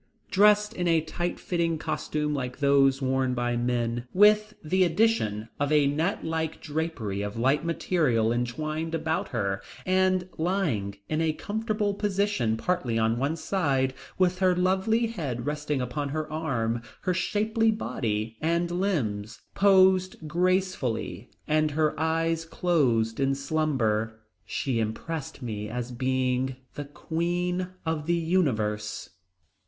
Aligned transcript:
Dressed 0.31 0.73
in 0.73 0.87
a 0.87 0.99
tight 0.99 1.39
fitting 1.39 1.77
costume 1.77 2.33
like 2.33 2.57
those 2.57 3.03
worn 3.03 3.35
by 3.35 3.51
the 3.51 3.59
men, 3.59 4.07
with 4.15 4.55
the 4.63 4.83
addition 4.83 5.49
of 5.59 5.71
a 5.71 5.85
net 5.85 6.25
like 6.25 6.59
drapery 6.59 7.21
of 7.21 7.37
light 7.37 7.63
material 7.63 8.31
entwined 8.33 8.95
about 8.95 9.27
her, 9.27 9.61
and 9.85 10.27
lying 10.39 10.95
in 11.07 11.21
a 11.21 11.33
comfortable 11.33 11.93
position 11.93 12.57
partly 12.57 12.97
on 12.97 13.19
one 13.19 13.35
side, 13.35 13.93
with 14.17 14.39
her 14.39 14.55
lovely 14.55 15.05
head 15.05 15.45
resting 15.45 15.81
upon 15.81 16.09
one 16.09 16.25
arm, 16.31 16.81
her 17.01 17.13
shapely 17.13 17.69
body 17.69 18.37
and 18.41 18.71
limbs 18.71 19.41
posed 19.53 20.27
gracefully 20.27 21.29
and 21.47 21.69
her 21.69 21.93
eyes 21.99 22.43
closed 22.43 23.19
in 23.19 23.35
slumber, 23.35 24.19
she 24.47 24.79
impressed 24.79 25.43
me 25.43 25.69
as 25.69 25.91
being 25.91 26.55
the 26.73 26.85
queen 26.85 27.67
of 27.85 28.07
the 28.07 28.15
universe. 28.17 29.11